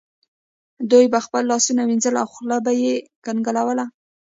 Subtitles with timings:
[0.91, 2.93] دوی به خپل لاسونه وینځل او خوله به یې
[3.25, 3.85] کنګالوله.